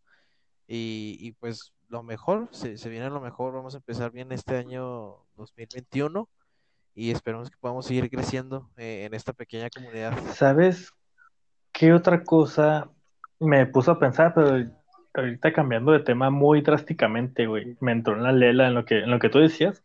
[0.66, 4.56] Y, y pues lo mejor, se, se viene lo mejor, vamos a empezar bien este
[4.56, 6.28] año 2021
[6.94, 10.16] y esperemos que podamos seguir creciendo eh, en esta pequeña comunidad.
[10.32, 10.92] ¿Sabes
[11.72, 12.88] qué otra cosa
[13.40, 14.70] me puso a pensar, pero
[15.14, 17.76] ahorita cambiando de tema muy drásticamente, güey?
[17.80, 19.82] Me entró en la lela en lo que, en lo que tú decías.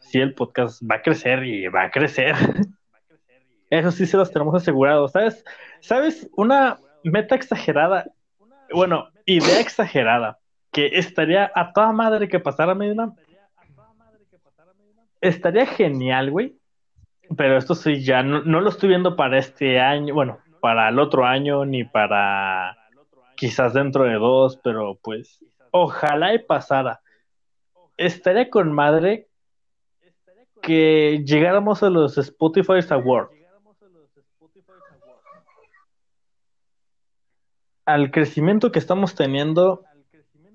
[0.00, 2.36] Sí, el podcast va a crecer y va a crecer.
[3.70, 5.44] Eso sí se los tenemos asegurado, ¿sabes?
[5.80, 6.30] ¿Sabes?
[6.36, 8.06] Una meta exagerada,
[8.72, 10.38] bueno, idea exagerada,
[10.70, 13.14] que estaría a toda madre que pasara Medina.
[15.20, 16.58] Estaría genial, güey.
[17.36, 20.98] Pero esto sí, ya no, no lo estoy viendo para este año, bueno, para el
[20.98, 22.76] otro año, ni para
[23.36, 27.00] quizás dentro de dos, pero pues ojalá y pasara.
[27.96, 29.28] Estaría con madre
[30.62, 33.30] que llegáramos a los Spotify Awards.
[37.84, 39.84] Al crecimiento que estamos teniendo,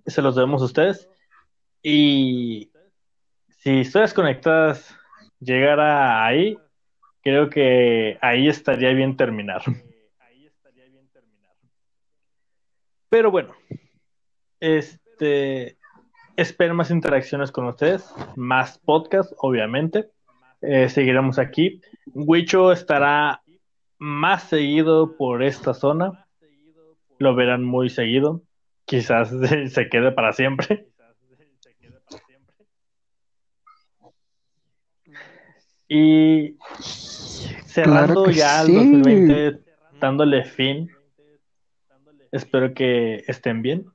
[0.06, 1.10] se los debemos a ustedes.
[1.82, 2.72] Y
[3.50, 4.96] si ustedes conectadas
[5.40, 6.58] llegara ahí,
[7.22, 9.62] creo que ahí estaría bien terminar.
[13.10, 13.54] Pero bueno,
[14.60, 15.78] este,
[16.36, 20.10] espero más interacciones con ustedes, más podcast, obviamente.
[20.62, 21.82] Eh, seguiremos aquí.
[22.14, 23.44] Wicho estará
[24.00, 26.26] más seguido por esta zona.
[27.20, 28.42] Lo verán muy seguido.
[28.94, 29.30] Quizás
[29.74, 30.86] se quede para siempre.
[35.88, 36.58] Y
[37.66, 39.62] cerrando ya el 2020,
[40.00, 40.92] dándole fin
[42.32, 43.88] Espero que estén bien,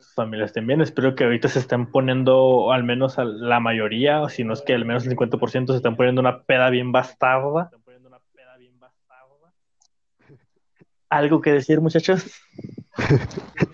[0.00, 0.80] sus familias estén bien.
[0.80, 4.62] Espero que ahorita se estén poniendo, al menos a la mayoría, o si no es
[4.62, 7.70] que al menos el 50% se están poniendo una peda bien bastarda.
[11.08, 12.24] ¿Algo que decir, muchachos?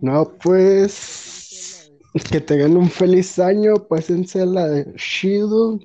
[0.00, 1.90] No, pues
[2.30, 5.78] que tengan un feliz año, pásense la de Shido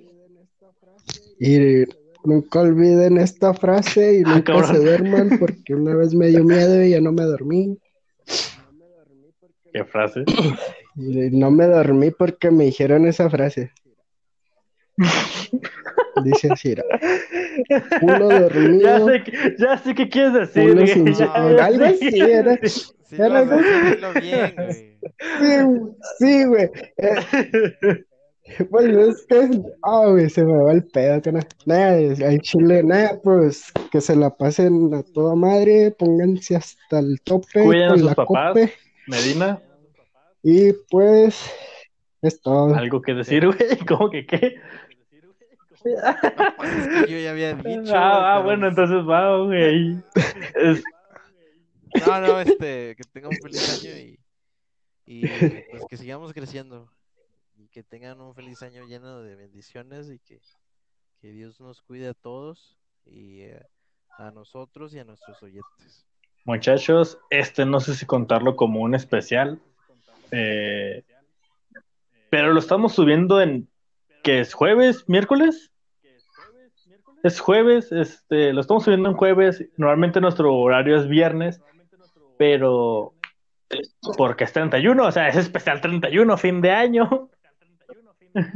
[1.39, 1.85] y
[2.27, 6.83] Nunca olviden esta frase y ah, nunca se duerman porque una vez me dio miedo
[6.83, 7.79] y ya no me dormí.
[9.71, 10.25] ¿Qué frase?
[10.97, 13.71] Y no me dormí porque me dijeron esa frase.
[16.25, 16.75] Dice así,
[18.01, 18.79] uno dormido.
[18.81, 20.71] Ya sé, ya sé qué quieres decir.
[20.71, 21.07] Uno sin...
[21.59, 22.57] algo así era.
[22.63, 23.57] Sí, era algo...
[24.21, 25.95] bien, güey.
[26.19, 26.69] Sí, güey.
[26.97, 28.05] Eh,
[28.69, 32.81] pues es que, ah, güey, se me va el pedo, que nada, nada, hay chile,
[32.81, 37.63] nada, pues que se la pasen a toda madre, pónganse hasta el tope.
[37.63, 38.55] Cuiden a sus papás,
[39.07, 39.61] Medina.
[40.43, 41.51] Y pues,
[42.21, 42.73] es todo.
[42.73, 43.57] ¿Algo que decir, güey?
[43.87, 44.55] ¿Cómo que qué?
[47.07, 47.95] Yo ya había dicho.
[47.95, 50.01] Ah, ah bueno, entonces va, güey.
[52.05, 54.19] No, no, este, que tenga un feliz año y,
[55.05, 55.27] y
[55.71, 56.89] pues que sigamos creciendo
[57.77, 60.41] que tengan un feliz año lleno de bendiciones y que,
[61.21, 62.75] Dios nos cuide a todos
[63.05, 63.61] y eh,
[64.17, 66.07] a nosotros y a nuestros oyentes.
[66.43, 69.61] Muchachos, este no sé si contarlo como un especial,
[70.31, 71.03] eh,
[72.31, 73.69] pero lo estamos subiendo en
[74.23, 75.71] que es jueves, miércoles.
[77.27, 79.65] Es jueves, este, lo estamos subiendo en jueves.
[79.75, 81.61] Normalmente nuestro horario es viernes,
[82.37, 83.15] pero
[84.15, 87.29] porque es 31, o sea, es especial 31, fin de año.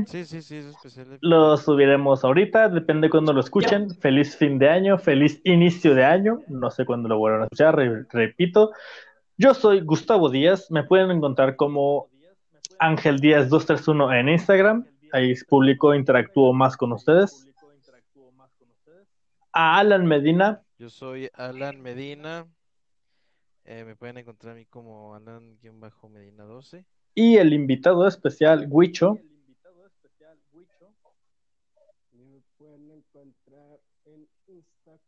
[0.05, 1.17] Sí, sí, sí, es especial.
[1.19, 3.89] Lo subiremos ahorita, depende de cuando lo escuchen.
[3.95, 6.39] Feliz fin de año, feliz inicio de año.
[6.47, 7.75] No sé cuándo lo vuelvan a escuchar,
[8.09, 8.71] repito.
[9.35, 12.07] Yo soy Gustavo Díaz, me pueden encontrar como
[12.79, 14.85] Ángel Díaz 231 en Instagram.
[15.11, 17.50] Ahí publico, interactúo más con ustedes.
[19.53, 20.61] A Alan Medina.
[20.77, 22.47] Yo soy Alan Medina.
[23.65, 26.85] Eh, me pueden encontrar a mí como Alan-Medina 12.
[27.13, 29.17] Y el invitado especial, Huicho.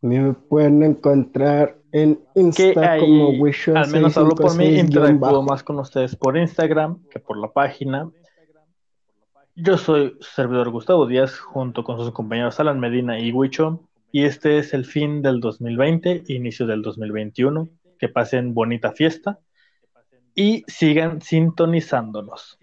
[0.01, 3.75] Me pueden encontrar en Instagram como Wisho.
[3.75, 8.11] Al menos hablo por mí, interactúo más con ustedes por Instagram que por la página.
[9.55, 14.59] Yo soy servidor Gustavo Díaz, junto con sus compañeros Alan Medina y Wicho, y este
[14.59, 17.67] es el fin del 2020, inicio del 2021.
[17.97, 19.39] Que pasen bonita fiesta
[20.35, 22.59] y sigan sintonizándonos.